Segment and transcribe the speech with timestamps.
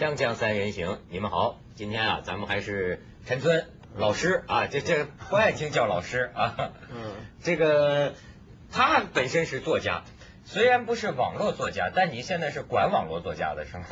[0.00, 8.14] 锵锵三人行，你们好，今天啊，咱们还是陈村老师啊，这这不爱听叫老师啊，嗯，这个
[8.72, 10.04] 他本身是作家，
[10.46, 13.84] 虽然不是网络作家，但你现在是管网络作家的是吗？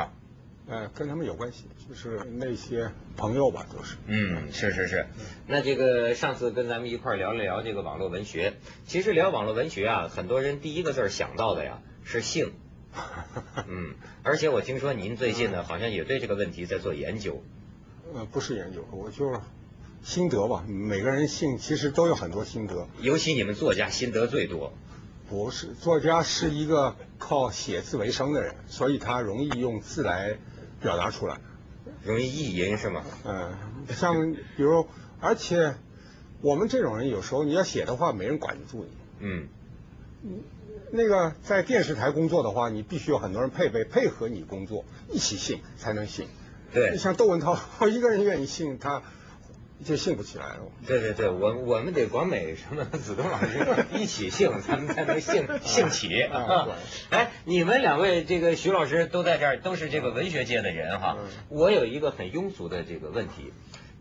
[0.67, 3.97] 呃，跟他们有关系，就是那些朋友吧，都是。
[4.07, 5.09] 嗯，是是是。
[5.47, 8.55] 那这个上次跟咱们一块儿聊了聊这个网络文学，
[8.87, 12.55] 其实聊网络文学啊，很多人第一个字儿想到的呀是性。
[13.69, 17.43] 嗯，而且我听说您最近呢，好像也对这个问题在做研究。
[18.15, 19.41] 呃，不是研究，我就
[20.03, 20.65] 心得吧。
[20.67, 24.73] 每个人性其实都有很多心得，尤其你们作家心得最多。
[25.29, 30.39] 不是，作家是一个靠写字为生的人，所以他容易用字来
[30.81, 31.39] 表达出来。
[32.03, 33.05] 容易意淫是吗？
[33.25, 33.53] 嗯，
[33.91, 34.87] 像比如，
[35.21, 35.75] 而且
[36.41, 38.91] 我们这种人有时候你要写的话，没人管得住你。
[39.21, 39.49] 嗯，
[40.91, 46.29] 那个在电视台工作的话，你必须有很多人配备配合你工作，一起信才能信。
[46.73, 49.03] 对，像窦文涛，我一个人愿意信他，
[49.85, 50.61] 就信不起来了。
[50.87, 56.69] 对对对，我我们得广美什么子东老师一起姓，咱们才能姓姓 起啊。
[57.11, 61.17] 哎，你们两位这个徐老师都在这儿，都是这个文学界的人哈。
[61.49, 63.53] 我有一个很庸俗的这个问题。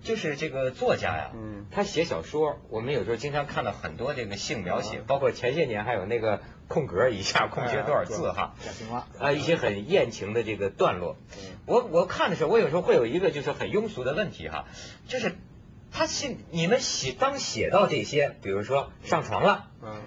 [0.08, 8.56] 就是这个作家呀，嗯，他写小说，我们有时候经常看到很多这个性描写，包括前些年还有那个空格一下空缺多少字哈，
[9.20, 11.18] 啊，一些很艳情的这个段落。
[11.66, 14.64] 我我看的时候，我有时候会有一个就是很庸俗的问题哈，
[15.10, 15.36] 就是
[15.92, 20.04] 他信你们写当写到这些，比如说上床了，嗯，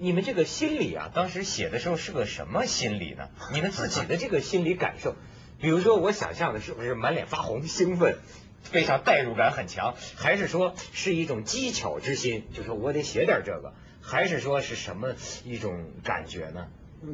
[0.00, 3.28] 你们这个心理啊，当时写的时候是个什么心理呢？
[3.52, 5.14] 你们自己的这个心理感受，
[5.60, 8.18] 比如说我想象的是不是满脸发红兴奋？
[8.62, 12.44] 非常代入感很强，还是说是一种技巧之心？
[12.54, 16.66] 就是我得写点这个，还是说是什么一种感觉呢？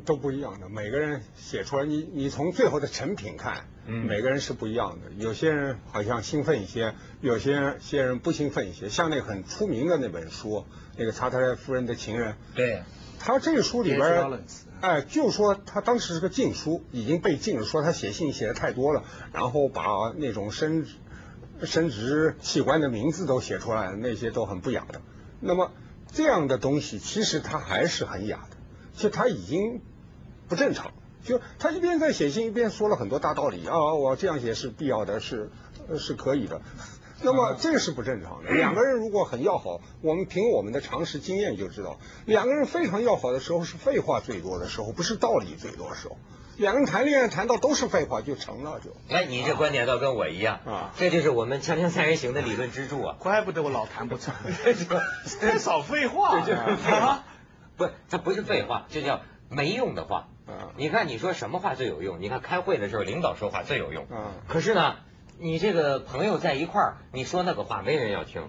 [0.05, 5.11] 都不一样的，每个人写出来，你你从最后的成品看，嗯，每个人是不一样的。
[5.17, 8.91] 有些人好像兴奋一些，有些些人不兴奋一些。
[8.91, 10.67] 像那个很出名的那本书，
[10.99, 12.83] 那个查特莱夫人的情人，对，
[13.19, 14.43] 他这个书里边，
[14.83, 20.85] 哎，就说他当时是个禁书，已经被禁了，说他写信写的太多了，然后把那种生
[21.65, 25.01] 生殖器官的名字都写出来，那些都很不雅的。
[25.41, 25.73] 那么
[26.13, 28.57] 这样的东西，其实它还是很雅的，
[28.97, 29.81] 就它已经
[30.49, 30.93] 不正常。
[31.25, 35.51] 就他一边在写信，一边说了很多大道理啊，我这样写是必要的，是
[35.99, 36.63] 是可以的。
[37.21, 38.53] 那么这个是不正常的。
[38.53, 46.17] 两个人如果很要好，我们凭我们的常识经验就知道，两个人非常要好的时候是废话最多的时候，不是道理最多的时候。
[46.59, 48.91] 两个人谈恋爱谈到都是废话就成了就。
[49.09, 53.17] 哎，你这观点倒跟我一样啊，这就是我们锵锵三人行的理论支柱啊。
[53.21, 54.35] 怪不得我老谈不成，
[55.41, 56.41] 太少废话。
[56.41, 57.23] 这就是废话，
[57.79, 60.27] 不，它不是废话，这叫没用的话。
[60.49, 62.21] 啊，你看你说什么话最有用？
[62.21, 64.05] 你看开会的时候领导说话最有用。
[64.11, 64.97] 啊，可是呢，
[65.39, 68.43] 你这个朋友在一块儿，你说那个话没人要听。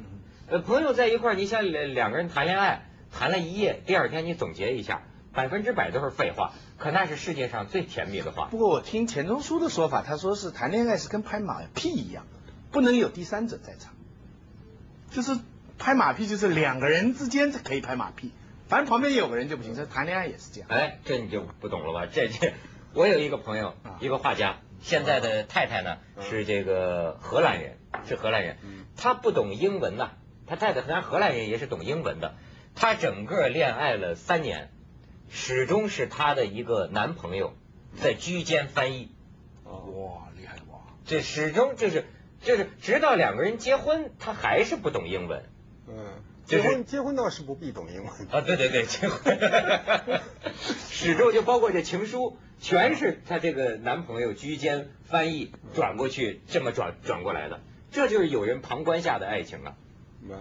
[0.47, 6.53] 呃，朋友在一块儿，你像两两个人谈恋爱，谈了一夜，第二天你总结一下，百分之百都是废话。
[6.79, 8.45] 可那是世界上最甜蜜的话。
[8.45, 12.25] 不过我听钱钟书的说法，他说是谈恋爱是跟拍马屁一样，
[12.71, 13.93] 不能有第三者在场。
[15.11, 15.37] 就是
[15.77, 18.31] 拍马屁，就是两个人之间可以拍马屁，
[18.67, 19.75] 反正旁边有个人就不行。
[19.75, 20.69] 这谈恋爱也是这样。
[20.71, 22.05] 哎，这你就不懂了吧？
[22.11, 22.53] 这这，
[22.93, 28.57] 我有一个朋友，一个画家，现在的太太呢是这个荷兰人，是荷兰人，
[28.95, 30.11] 他不懂英文呐。
[30.47, 32.35] 他太太虽然荷兰人，也是懂英文的。
[32.73, 34.71] 他整个恋爱了三年。
[35.29, 37.53] 始终是她的一个男朋友
[38.01, 39.11] 在居间翻译，
[39.63, 40.79] 哇，厉害哇！
[41.05, 42.05] 这始终就是
[42.41, 45.43] 就是直到两个人结婚，他还是不懂英文。
[45.87, 45.95] 嗯，
[46.45, 48.13] 结婚结婚倒是不必懂英文。
[48.31, 49.37] 啊，对对对，结婚。
[50.89, 59.75] 始终就包括这情书，全是她这个男朋友居间翻译转过去，这么转转过来的，这就是有人旁观下的爱情啊。
[60.29, 60.37] 哇，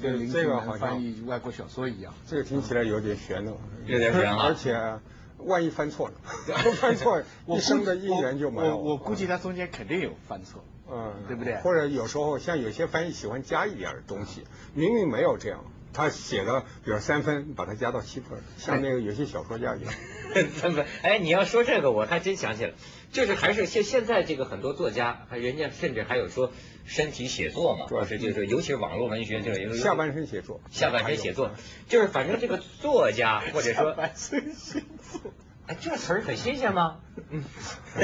[0.00, 2.12] 这个这个好像翻译外国小说一样。
[2.26, 3.52] 这个听起来有点悬了，
[3.86, 4.46] 有点悬啊！
[4.46, 4.98] 而且
[5.38, 6.14] 万一翻错了，
[6.76, 8.76] 翻错一生的姻缘就没有。
[8.76, 11.56] 我我估计他中间肯定有翻错，嗯，对不对？
[11.56, 19.92] 或者有时候像有些翻译喜欢加一点东西，明明没有这样，他写的比如三分，把它加到七分，像那个有些小说家一样。
[20.54, 22.72] 三分，哎，你要说这个，我还真想起来，
[23.12, 26.50] 就是还是现现在这个很多作家，人家甚至还有说
[26.84, 31.50] 身体写作嘛，主要是就是尤其是网络文学，就是下半身写作，下半身写作，
[31.88, 35.32] 就是反正这个作家或者说半身写作，
[35.66, 37.00] 哎，这词儿很新鲜吗？
[37.30, 37.44] 嗯，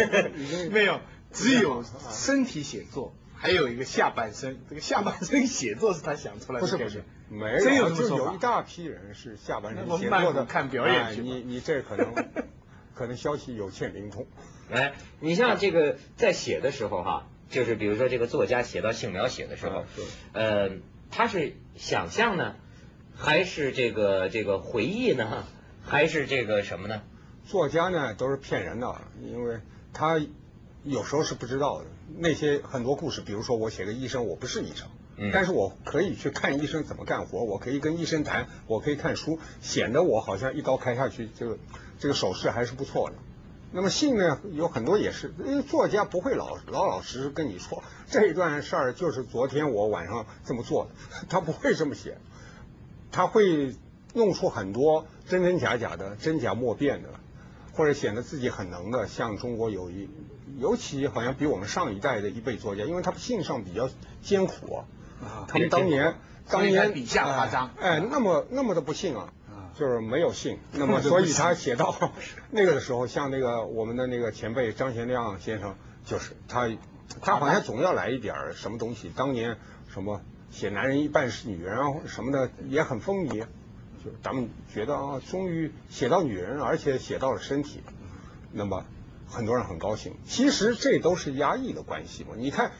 [0.73, 1.01] 没有，
[1.33, 12.13] 只有身体写作，还有一个下半身，这个下半身写作是他想出来的，不是不是，没真有就有一大批人是下半身写作的，看表演去，你你这可能。
[12.93, 14.27] 可能消息有欠灵通。
[14.71, 19.85] 哎，你像这个在写的时候哈，就是比如说这个作家写到性描写的时候，
[20.33, 20.71] 呃，
[21.11, 22.55] 他是想象呢，
[23.15, 25.45] 还是这个这个回忆呢，
[25.83, 27.03] 还是这个什么呢？
[27.45, 29.59] 作家呢都是骗人的，因为
[29.93, 30.21] 他
[30.85, 31.87] 有时候是不知道的。
[32.17, 34.89] 那些很多故事，比如说我写个医生，我不是医生，
[35.33, 41.59] 但是我可以去看医生怎么干活，我可以跟医生谈，我可以看书，显得我好像一刀开下去，这个
[41.99, 43.17] 这个手势还是不错的。
[43.73, 50.91] 那么信呢，有很多也是，因为作家不会老老老实实跟你说这一段事儿就是昨天我晚上这么做的，
[51.31, 52.19] 他不会这么写，
[53.13, 53.75] 他会
[54.15, 57.09] 弄出很多真真假假的、真假莫辨的，
[57.73, 60.09] 或者显得自己很能的，像中国有一。
[60.59, 63.89] 尤其好像比我们上一代的一辈作家，因为他们性上比较
[64.21, 64.85] 艰苦
[65.23, 66.17] 啊，他们当年
[66.49, 69.33] 当年笔下夸张，哎，那么那么的不幸啊，
[69.75, 72.13] 就是没有性， 那么所以他写到
[72.51, 76.71] 那个的时候，像那个我们的那个前辈张贤亮先生，就是他
[77.21, 79.57] 他好像总要来一点什么东西，当年
[79.89, 80.21] 什么
[80.51, 83.41] 写男人一半是女人啊什么的也很风靡，
[84.05, 87.83] 就咱们觉得啊，终于写到女人，而且写到了身体，
[88.53, 88.85] 那么。
[89.33, 92.31] 很多人很高兴，其实这都是压抑的关系嘛。
[92.37, 92.73] 你看，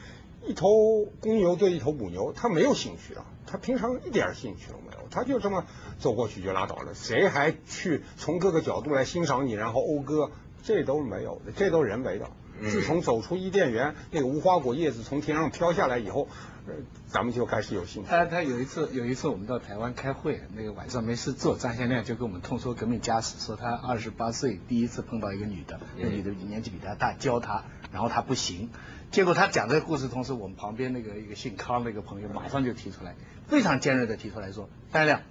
[0.45, 5.65] 一头公牛对一头母牛，它没有兴趣啊，它平常一点兴趣都没有，它就这么
[5.99, 6.93] 走过去就拉倒了。
[6.93, 10.31] 谁还去从各个角度来欣赏你，然后讴歌？
[10.63, 12.29] 这都没有的，这都人为的。
[12.69, 16.27] 自从走出伊甸园，那个无花果叶子从天上飘下来以后。
[16.67, 16.75] 呃
[17.07, 18.03] 咱们就开始有信心。
[18.07, 28.69] 他他有一次有一次我们到台湾开会，那个晚上没事做，张先亮就跟我们痛说革命家史，说他二十八岁第一次碰到一个女的，那女的年纪比他大，教他，然后他不行，
[29.09, 33.15] 结果他讲这个故事同时，我们旁边那个一个姓康的一个朋友马上就提出来，
[33.47, 35.23] 非常尖锐的提出来说，张亮，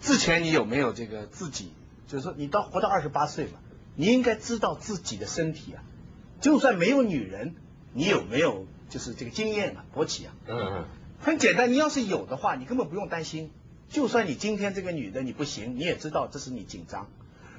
[0.00, 1.72] 之前你有没有这个自己，
[2.06, 3.52] 就是说你到活到二十八岁了，
[3.96, 5.82] 你应该知道自己的身体啊，
[6.40, 7.54] 就算没有女人，
[7.92, 8.66] 你有没有？
[8.88, 10.84] 就是这个经验啊，勃起啊，嗯嗯，
[11.20, 11.70] 很简单。
[11.72, 13.50] 你要是有的话，你根本不用担心。
[13.90, 17.08] 就算你今天这个女的你不行，你也知道这是你紧张。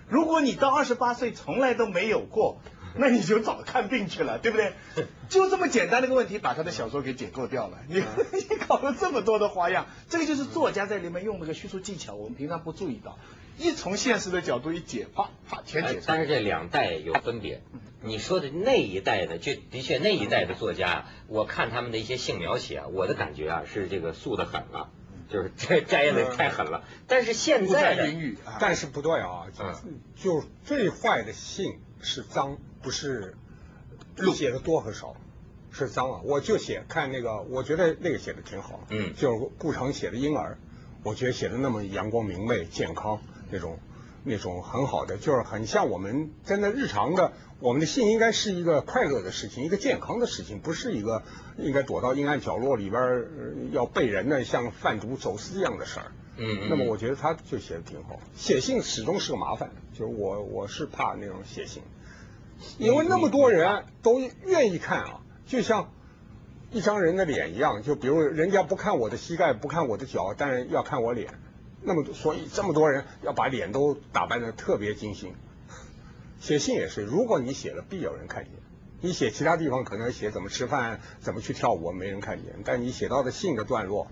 [0.09, 2.61] 如果你到二十八岁从来都没有过，
[2.95, 4.73] 那你就早看病去了，对不对？
[5.29, 7.77] 就这么简单的一个问题，把他的小说给解构掉了。
[7.87, 8.03] 你
[8.49, 13.17] 你搞了这么多的花样，这个就是作家在里面用那个叙述技巧，我们平常不注意到。
[13.59, 16.01] 一从现实的角度一解，啪啪全解。
[16.05, 17.61] 但是这两代有分别。
[18.01, 24.89] 你说的那一代的，就的确那一代的作家，我看他们的一些性描写，我的感觉啊是这个素的很了，
[25.29, 26.83] 就是摘摘的太狠了。
[27.07, 28.13] 但是现在的，
[28.59, 29.45] 但是不对啊，
[30.15, 33.35] 就最坏的性是脏，不是
[34.33, 35.15] 写的多和少，
[35.71, 36.21] 是脏啊。
[36.23, 40.57] 我就写看那个，我觉得那个写的挺好，嗯，就是顾城写的婴儿，
[41.03, 43.21] 我觉得写的那么阳光明媚、健康
[43.51, 43.79] 那种。
[44.25, 51.23] 那种很好的，就是很像我们真的日常的，我们的性应该是一个快乐的事情，一个健康的事情，不是一个
[51.57, 53.27] 应该躲到阴暗角落里边
[53.73, 56.11] 要被人呢像贩毒走私一样的事儿。
[56.37, 56.69] 嗯。
[56.69, 58.21] 那么我觉得他就写的挺好。
[58.33, 61.83] 写信始终是个麻烦，就是我我是怕那种写信，
[62.77, 65.91] 因为那么多人都愿意看啊，就像
[66.71, 71.33] 一张人的脸一样，就比如人家不看我的膝盖，不看我的脚，但是要看我脸。
[71.81, 75.33] 那么多，所以这么多人要把脸都打扮的特别精心。
[76.39, 78.53] 写信也是，如果你写了，必有人看见。
[79.01, 82.55] 你写其他地方可能写怎么吃饭、怎么去跳舞，没人看见。
[82.65, 84.07] 但你写到的信的段落，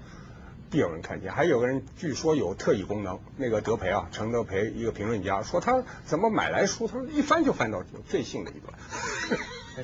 [0.72, 1.32] 必有人看见。
[1.32, 8.74] 还有个人据说有特异功能，那个德培啊，陈德培一个评论家说他怎么买来书，他说一翻就翻到最信的一段。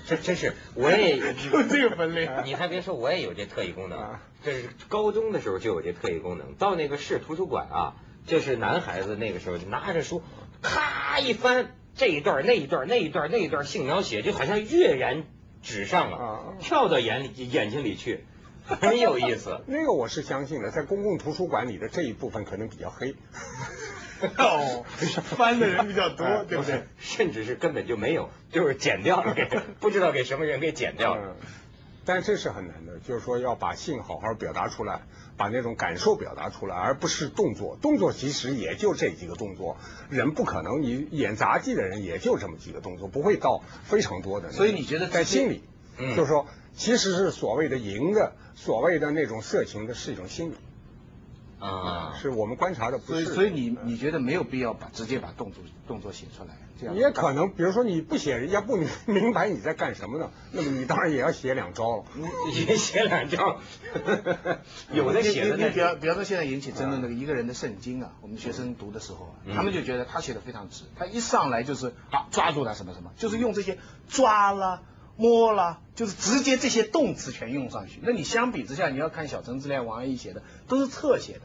[0.06, 1.18] 这真是，我也
[1.51, 2.29] 有这个分类。
[2.46, 4.15] 你还别说，我也有这特异功能。
[4.44, 6.53] 这是高中的时候就有这特异功能。
[6.56, 10.24] 到那个市图书馆啊，就是男孩子那个时候就拿着书，
[10.62, 15.24] 咔一翻，这一段那一段那一段那一段性描写，就好像跃然
[15.62, 18.26] 纸上了，跳到眼里眼睛里去，
[18.66, 19.62] 很有意思。
[19.68, 23.16] 那个我是相信的，在公共图书馆里的这一部分可能比较黑。
[24.38, 24.86] 哦，
[25.22, 26.84] 翻的人比较多，对不对？
[26.98, 29.46] 甚至是根本就没有，就是剪掉了，给
[29.80, 31.36] 不知道给什么人给剪掉了。
[32.05, 35.01] 但这是很难的，就是说要把性好好表达出来，
[35.38, 37.77] 把那种感受表达出来，而不是动作。
[37.81, 39.77] 动作其实也就这几个动作，
[40.10, 44.51] 人不可能，你演杂技的人也就这么几个动作，不会到非常多的。
[44.51, 45.63] 所以你觉得在心里，
[45.98, 46.45] 就是说，
[46.75, 50.55] 其实是所谓的淫的，所谓的那种色情的，是一种心理。
[51.63, 53.25] 啊，是我们观察的不是。
[53.25, 56.58] 所以，所以你你觉得没有必要把直接把动作动作写出来？
[56.79, 60.29] 这样也可能，比如说你不写，人家不明 明白你在干什么呢？
[60.51, 62.03] 那么你当然也要写两招了，
[62.67, 63.60] 也写两招。
[64.91, 73.77] 有的写的，比方比方说现在引起争论那个一个人的圣经啊，我们学生读的时候啊，他们就觉得他写的非常直，他一上来就是啊抓住他什么什么，就是用这些
[74.10, 74.84] 抓了。
[75.15, 78.00] 摸了，就是直接这些动词全用上去。
[78.01, 81.41] 那你相比之下，你要看小城之恋王安忆写的都是侧写的，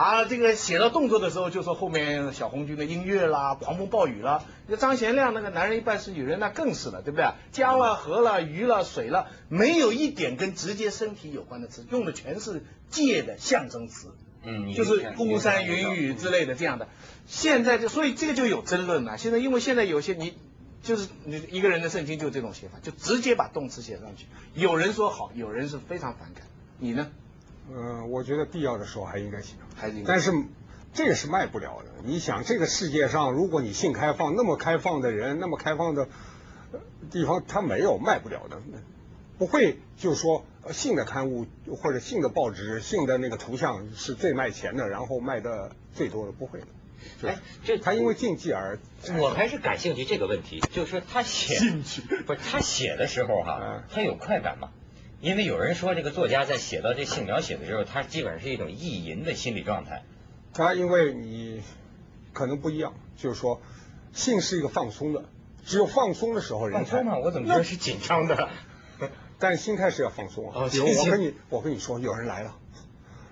[0.00, 4.44] 啊，这个写到动作的时候就说后面小红军的音乐啦、狂风暴雨啦。
[4.66, 7.26] 那张贤亮那个男人一半是女人，那更是了，对不对？
[7.52, 16.88] 江了、河了、鱼了、水了，没有一点跟直接身体有关的词，用的全是借的象征词，嗯，就是孤山云雨之类的这样的。
[17.26, 19.18] 现在就所以这个就有争论了。
[19.18, 20.34] 现在因为现在有些你。
[20.82, 24.24] 就是你一个人的圣经就这种写法，就直接把动词写上去。
[24.54, 26.46] 有人说好，有人是非常反感。
[26.78, 27.10] 你呢？
[27.72, 30.04] 嗯，我觉得必要的时候还应该写，还应该。
[30.04, 30.32] 但是
[30.92, 31.90] 这个是卖不了的。
[32.04, 36.08] 你想，这个世界上，如果你性开放，那么开放的人，那么开放的
[37.10, 38.60] 地方，他没有卖不了的，
[39.38, 41.46] 不会就是说性的刊物
[41.80, 46.66] 或者性的报纸、性的那个图像是最卖钱的，然后卖的最多的，不会的。
[47.22, 48.78] 哎，这他因为禁忌而，
[49.18, 51.58] 我还是感兴趣这个问题，就是说他写，
[52.26, 54.70] 不是他写的时候哈，他有快感吗？
[55.20, 60.02] 因为有人说这个作家在写到这性描写的时候，他基本上是一种意淫的心理状态。
[60.54, 61.62] 他因为你
[62.32, 63.60] 可能不一样，就是说
[64.12, 65.24] 性是一个放松的，
[65.64, 67.18] 只有放松的时候人放松嘛？
[67.18, 68.48] 我怎么觉得是紧张的？
[69.38, 70.68] 但心态是要放松啊。
[70.70, 72.56] 比如我跟你，我跟你说，有人来了，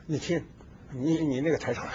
[0.07, 0.45] 你听。
[0.91, 1.89] 你你那个财产，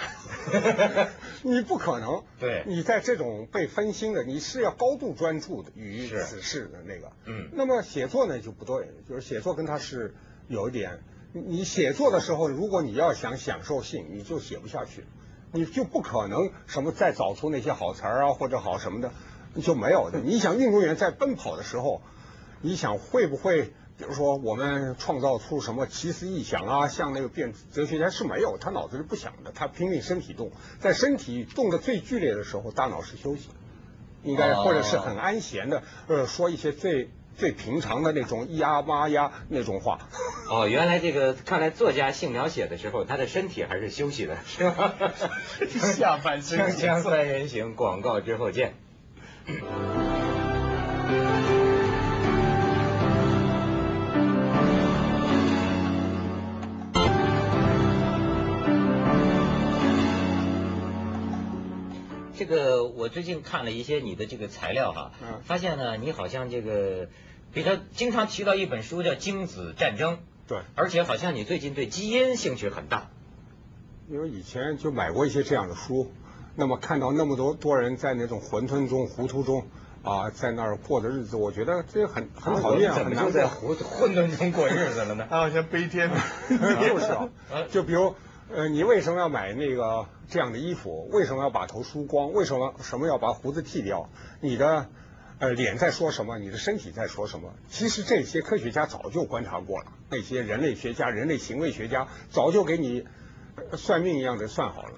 [1.42, 2.22] 你不可能。
[2.38, 7.12] 对，你在这种被分心的，你是要高度专注的于此事的那个。
[7.26, 7.48] 嗯。
[7.52, 10.14] 那么写作呢就不对，就是写作跟他是
[10.46, 11.00] 有一点，
[11.32, 15.04] 你写作的时候，如果你要想享受性，你就写不下去，
[15.52, 19.12] 你就不可能什么再找出那些好词儿啊或者好什么的，
[19.60, 20.20] 就没有的。
[20.20, 22.00] 你想运动员在奔跑的时候，
[22.60, 23.72] 你想会不会？
[23.96, 26.88] 比如说，我们创造出什么奇思异想啊？
[26.88, 33.50] 像那个变哲学家是没有，他脑子是不想的，他拼命身体动，在身体动的最剧烈的时候，大脑是休息，
[34.24, 40.00] 应该或者是很安闲的，呃，说一些最最平常的那种咿呀哇呀那种话。
[40.50, 44.92] 哦，原来这个看来作家性描写的时候，他的身体还是休息的，是吧？
[45.96, 46.58] 下半身。
[46.58, 48.74] 锵锵三人行，广告之后见。
[62.46, 65.40] 这个我最近看了一些你的这个材料哈，嗯。
[65.44, 67.08] 发现呢，你好像这个
[67.54, 73.08] 比较经常提到一本书叫《精子战争》，对，而且好像你最近对基因兴趣很大，
[74.10, 76.12] 因为以前就买过一些这样的书，
[76.54, 79.66] 那么看到那么多多人在那种混沌中、糊涂中
[80.02, 85.26] 啊，在那儿过的日子，我觉得这很很讨厌，怎么就在混混沌中过日子了呢？
[85.30, 86.10] 啊，像悲天，
[86.50, 87.30] 就是啊，
[87.72, 88.14] 就比如。
[88.52, 91.08] 呃，你为什么要买那个这样的衣服？
[91.10, 92.32] 为什么要把头梳光？
[92.32, 94.10] 为什么什么要把胡子剃掉？
[94.40, 94.88] 你的
[95.38, 96.38] 呃脸在说什么？
[96.38, 97.54] 你的身体在说什么？
[97.68, 103.06] 其实这些科学家早就观察过了，那些人类学家、人类行为学家早就给你
[103.76, 104.92] 算命一样的算好了。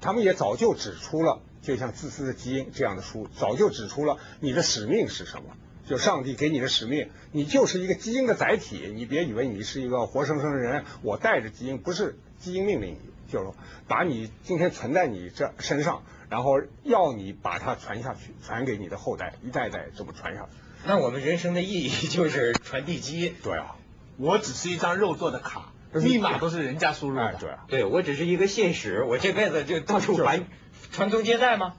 [0.00, 5.56] 他们也早就指出了，就像《自私的基因》这样的书，早就指出了你的使命是什么。
[5.86, 8.92] 就上帝给你的使命，你就是一个基因的载体。
[8.94, 13.54] 你别以为你是一个活生生的人，我带着基因，不是基因命令你，就是说
[13.86, 20.48] 把你今天存在你这身上，然后要你把它传下去，传给你的后代，一代代这么传下去。
[20.86, 23.34] 那我们人生的意义就是传递基因。
[23.42, 23.76] 对啊，
[24.16, 27.34] 我只是一张肉做的卡，密码都是人家输入的。
[27.38, 30.46] 对啊，对我只是一个信使，我这辈子就到处传
[30.90, 31.76] 传宗接代吗？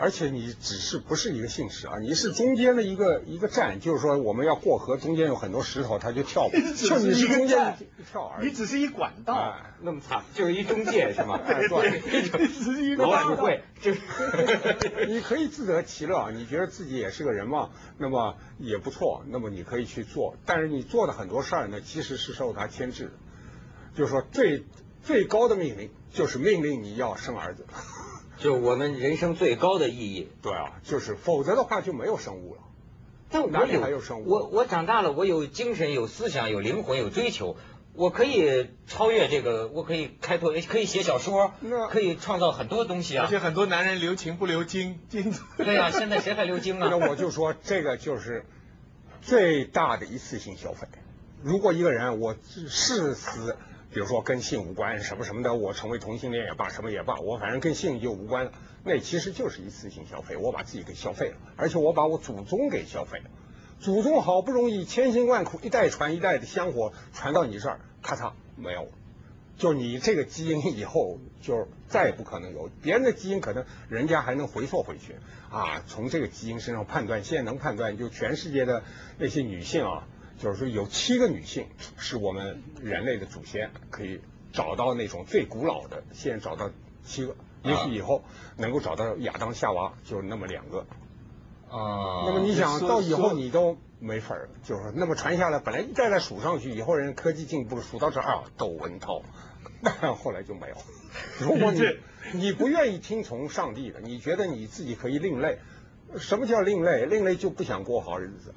[0.00, 8.46] 而且你只是不是一个姓氏啊，你是中间的一个一个站，就是说我们要过河，中间有很多石头，他就跳， 就你是中间一跳而已。
[8.46, 11.38] 你只是一管道，那么惨，就是一中介是吗？
[11.44, 12.00] 对，
[12.40, 13.92] 你只是一个 老鼠会，就
[15.06, 23.12] 你可以自得其乐，你觉得自己也是个人嘛，那么也不错，那么你可以去做，但是你做的很多事儿呢，其实是受他牵制的，
[23.94, 24.64] 就是说最
[25.02, 27.66] 最高的命令就是命令你要生儿子。
[28.40, 32.62] 就我们人生最高的意义，对啊，就是否则的话就没有生物了。
[33.30, 34.28] 但哪里还有生物？
[34.28, 37.56] 我我长大了，我有精神，有思想，有灵魂，有追求，
[37.94, 41.52] 我可以超越这个，我可以开拓，可以写小说，
[41.90, 43.26] 可以创造很多东西啊。
[43.26, 45.32] 而且很多男人留情不留精，精。
[45.58, 46.88] 对啊， 现在谁还留精啊？
[46.90, 48.44] 那我就说这个就是
[49.20, 50.88] 最大的一次性消费。
[51.42, 52.34] 如果一个人我
[52.68, 53.56] 誓死
[53.92, 58.52] 比如说跟性无关什么什么的，我成为同性恋也罢，什么也罢，我反正跟性就无关了。
[58.84, 63.24] 那其实就是一次性消费，我把自己给消费了，而且我把我祖宗给消费了。
[63.80, 68.90] 祖宗好不容易千辛万苦一代传一代的香火传到你这儿，咔嚓没有了。
[69.56, 75.16] 就你这个基因以后就再也不可能有别人的基因，可能人家还能回溯回去
[75.50, 75.82] 啊。
[75.86, 78.82] 从这个基因身上判断，现在能判断，就全世界的
[79.18, 80.08] 那些女性啊，
[80.40, 81.66] 就是说有七个女性
[81.98, 84.20] 是我们人类的祖先，可以
[84.52, 86.70] 找到那种最古老的，现在找到
[87.04, 88.24] 七个，也许以后
[88.56, 90.86] 能够找到亚当夏娃，就那么两个。
[91.68, 99.22] 啊，那么你想到以后你都没法儿，就是那么传下来，本来一代代数上去，以后人科技进步，数到这儿啊，窦文涛。
[99.82, 100.76] 但 后来就没有。
[101.38, 101.82] 如果你
[102.32, 105.58] 你不愿意听从上帝的，你觉得你自己可以另类，
[106.18, 107.04] 什么叫另类？
[107.04, 108.54] 另类就不想过好日子，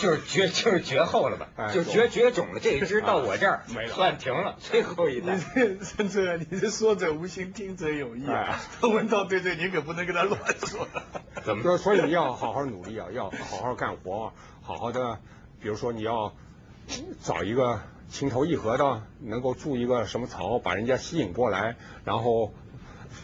[0.00, 1.70] 就是绝就是绝后了吧？
[1.72, 2.60] 就绝绝种了。
[2.60, 5.38] 这一支到我这儿没了，算停了，最后一代。
[5.82, 8.60] 甚至你是说者无心，听者有意啊。
[8.82, 10.86] 文道对对，你可不能跟他乱说。
[11.44, 11.76] 怎么？
[11.78, 15.18] 所以你要 好好努力啊，要好好干活，好好的，
[15.60, 16.34] 比如说你要
[17.22, 17.80] 找一个。
[18.10, 22.54] 情投意合的，能够筑一个什么巢，把人家吸引过来，然后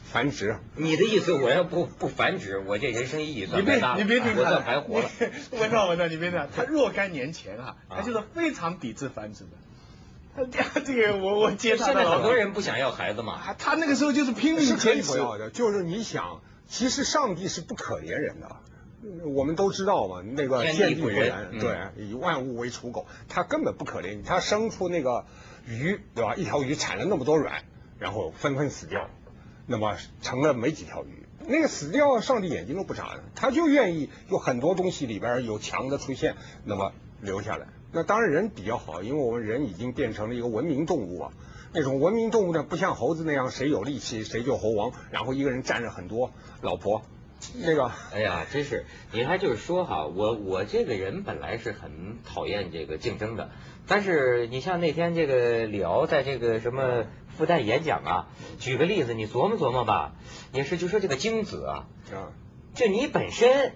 [0.02, 0.56] 繁殖。
[0.76, 3.98] 你的意思，我要不不繁殖，我这人生意义算太大了。
[3.98, 5.08] 你别你别听他，我算白活了。
[5.52, 10.46] 文 道文道，你别听他， 若干年前啊，他就是非常抵制繁殖的。
[10.50, 11.84] 他 这个我我接他。
[11.86, 13.40] 现在好多人不想要孩子嘛。
[13.58, 15.18] 他那个时候就是拼命坚持。
[15.18, 18.56] 要的，就是你想，其实上帝是不可怜人的。
[19.26, 24.22] 我们都知道嘛，那个天地不仁，对，以万物为刍狗，他根本不可怜你。
[24.22, 25.26] 他生出那个
[25.66, 26.34] 鱼，对吧？
[26.36, 27.64] 一条鱼产了那么多卵，
[27.98, 29.10] 然后纷纷死掉，
[29.66, 31.26] 那么成了没几条鱼。
[31.46, 37.66] 那个死掉，上帝眼睛都不眨的，他就愿意有很多东西里边有强的出现，那么留下来。
[37.92, 41.32] 那当然人比较好，因为我们人已经变成了一个文明动物啊。
[41.72, 46.30] 那种文明动物呢，不像猴子那样，谁有力气谁就猴王，然后一个人占着很多
[46.62, 47.02] 老婆。
[47.56, 53.50] 那个，哎呀，真是，你还就是说哈，我我这个人本来是很讨厌这个竞争的，
[53.86, 57.04] 但是你像那天这个李敖在这个什么
[57.36, 60.12] 复旦演讲啊，举个例子，你琢磨琢磨吧，
[60.52, 61.86] 也是就说这个精子啊，
[62.74, 63.74] 就你本身，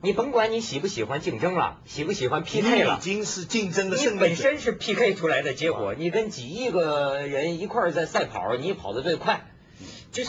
[0.00, 9.47] 你甭管你喜不喜欢竞争了，喜不喜欢 PK 了，已经是竞争的你本身是 PK 出来的结果，你跟几亿个人一块儿在赛跑，你跑得最快。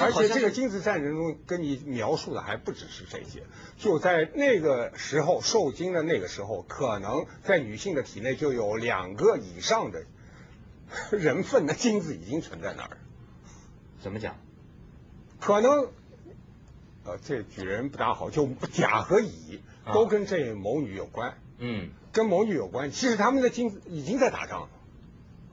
[0.02, 3.44] 而且这个精子战争中跟你描述的还不只是这些，
[3.78, 10.04] 就在那个时候受精的那个时候，可能在女性的体内就有两个以上的
[11.18, 12.98] 人份的精子已经存在那儿。
[14.02, 14.36] 怎么讲？
[15.40, 15.88] 可能，
[17.06, 19.62] 呃，这举人不大好，就甲和乙
[19.94, 21.38] 都跟这某女有关。
[21.58, 24.70] 嗯，跟某女有关，其实他们的精子已经在打仗了。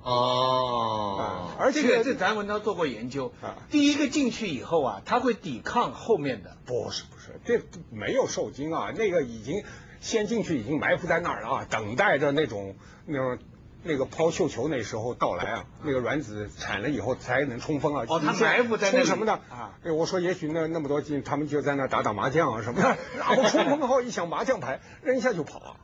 [0.06, 6.56] 哦，而且这咱文章做过研究啊，第一个进去以后啊，他会抵抗后面的。
[6.64, 9.64] 不是不是，这没有受精啊，那个已经
[10.00, 13.36] 先进去，已经埋伏在那儿了啊，等待着那种那种
[13.82, 18.04] 那个抛绣球那时候到来啊，那个卵子产了以后才能冲锋啊。
[18.06, 19.72] 哦，他埋伏在那什么呢啊？
[19.82, 25.76] 我说也许那那么多精，他们就在那打打麻将啊什么的， 然后冲锋后一想麻将牌，扔一下就跑啊。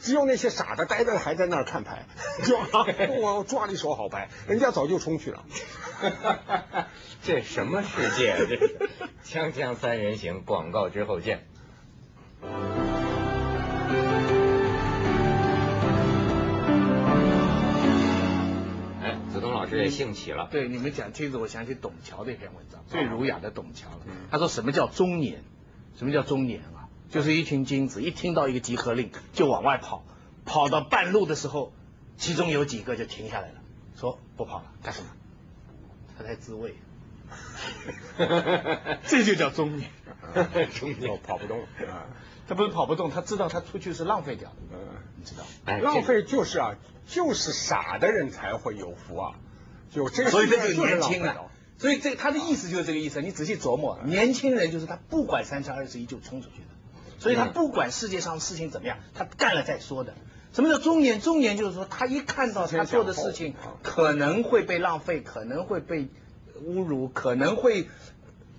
[0.00, 2.06] 只有那些傻的呆的还在那儿看牌，
[2.44, 2.56] 就
[3.20, 5.44] 我抓了一手好牌，人家早就冲去了。
[7.22, 8.36] 这什么世界？
[8.38, 8.78] 这是
[9.24, 11.46] 锵锵三人行，广告之后见。
[19.02, 20.48] 哎，子东老师也兴起了。
[20.50, 23.88] 对，你们讲这个，我想起董桥的一篇文章，最儒雅的董桥。
[24.30, 25.44] 他说什么叫中年？
[25.94, 26.81] 什么叫中年啊？
[27.12, 30.02] 就是一群精子，一听到一个集合令就往外跑，
[30.46, 31.72] 跑到半路的时候，
[32.16, 33.60] 其中有几个就停下来了，
[33.94, 35.08] 说不跑了，干什么？
[36.18, 36.74] 他在自慰。
[39.06, 39.90] 这就叫中年，
[40.74, 42.04] 中年跑不动啊！
[42.48, 44.78] 他不是跑不动，他知道他出去是浪费掉的，嗯，
[45.16, 45.44] 你知道？
[45.78, 49.34] 浪费就是啊，就是傻的人才会有福啊，
[49.90, 51.50] 就这所以这就年轻了。
[51.78, 56.68] 所以这他的意思就是这个意思，你仔细琢磨，年轻人就是他不管三七二十一就冲出去的。
[57.22, 60.12] 所以他不管世界上事情怎么样，他干了再说的。
[60.52, 61.20] 什么叫中年？
[61.20, 66.08] 中年就是说，他一看到他做的事情可能会被浪费，可能会被
[66.66, 67.88] 侮辱，可能会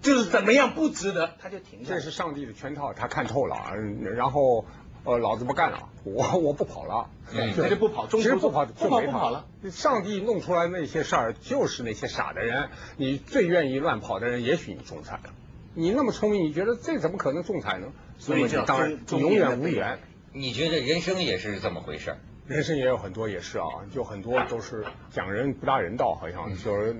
[0.02, 1.94] 就是怎么样不值得，他就停下。
[1.94, 3.76] 这是上帝的圈套，他看透了，
[4.16, 4.66] 然后
[5.04, 8.08] 呃，老子不干了，我我不跑了，他就不跑。
[8.08, 9.46] 其实不跑不跑不跑了。
[9.70, 12.70] 上帝弄出来那些事儿，就是那些傻的人。
[12.96, 15.34] 你最愿意乱跑的人，也许你中彩了。
[15.76, 17.88] 你那么聪明，你觉得这怎么可能中彩呢？
[18.18, 20.00] 所以就当然永远无缘。
[20.32, 22.16] 你觉得人生也是这么回事？
[22.48, 26.96] 人生也有很多也是啊，就很多都是讲人不大人道，好像就是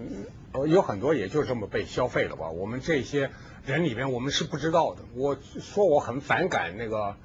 [0.54, 2.50] 呃有很多也就这么被消费了吧。
[2.50, 3.30] 我们这些
[3.66, 5.02] 人里面，我们是不知道的。
[5.16, 7.18] 我说我很反感那个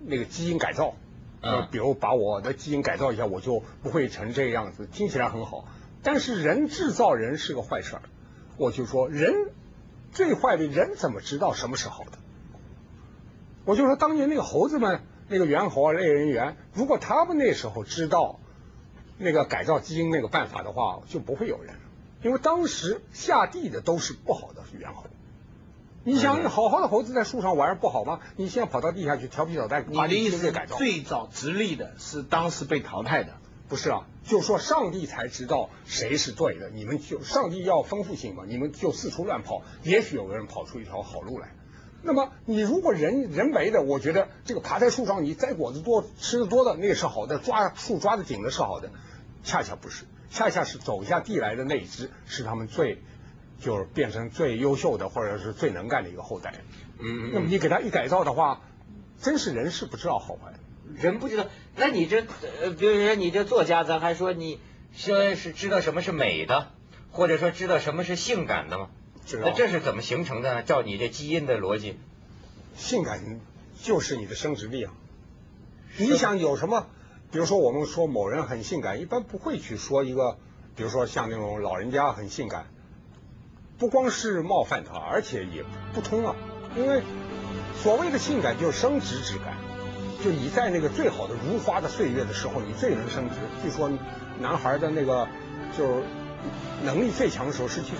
[0.00, 0.94] 那个基因改造，
[1.40, 5.66] 呃，比如把我的基因改造一下，我就不会成这个样子，听起来很好。
[6.02, 8.02] 但是人制造人是个坏事儿，
[8.58, 9.32] 我就说人
[10.12, 12.18] 最坏的人怎么知道什么是好的？
[13.64, 15.00] 我就说当年那个猴子们。
[15.26, 18.38] 那个猿猴啊，类人猿，如果他们那时候知道
[19.16, 21.80] 那个改造基因那个办法的话，就不会有人了。
[22.22, 25.04] 因为当时下地的都是不好的猿猴。
[26.04, 28.20] 你想，好好的猴子在树上玩不好吗？
[28.36, 33.32] 你现在跑到地下去调皮捣蛋，你的意思改造最早直立的是当时被淘汰的，
[33.70, 34.06] 不是啊？
[34.24, 41.54] 就说上帝才知道谁是对的，你们就上帝要丰富性嘛，你们就四处乱跑，也许有个人跑出一条好路来。
[42.04, 48.90] 那么你如果人人为的，我觉得这个爬在树上，你摘果子多吃的多的那个是好的，抓树抓的紧的是好的，
[49.42, 52.98] 恰恰不是，恰恰是走下地来的那一只是他们最
[53.58, 56.52] 就是变成最优秀的或者是最能干的一个后代。
[56.98, 58.60] 嗯，那么你给他一改造的话，
[59.18, 60.52] 真是人是不知道好坏，
[60.94, 61.46] 人不知道。
[61.74, 62.20] 那你这
[62.62, 64.60] 呃，比如说你这作家，咱还说你
[64.92, 66.68] 说是知道什么是美的，
[67.10, 68.90] 或者说知道什么是性感的吗？
[69.40, 70.62] 那这是怎么形成的？
[70.62, 71.98] 照你这基因的逻辑，
[72.76, 73.40] 性感
[73.82, 74.92] 就是你的生殖力啊！
[75.96, 76.86] 你想有什么？
[77.30, 80.36] 比如说我们说某人很性感，一般不会去说一个，
[80.76, 82.66] 比如说像那种老人家很性感，
[83.78, 86.36] 不光是冒犯他，而且也不通啊。
[86.76, 87.02] 因为
[87.82, 89.56] 所谓的性感就是生殖之感，
[90.22, 93.36] 就你在那个最好的如花的岁月的时候，你最能生殖。
[93.62, 93.90] 据说
[94.38, 95.26] 男孩的那个
[95.76, 96.02] 就是
[96.84, 97.98] 能力最强的时候，十七岁。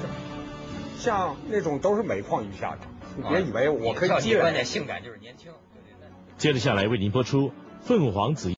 [0.99, 2.79] 像那种都是每况愈下的，
[3.17, 4.41] 你别以为我可以接。
[4.41, 5.53] 关键性感就是年轻。
[6.37, 7.49] 接着下来为您播出
[7.83, 8.49] 《凤凰子》。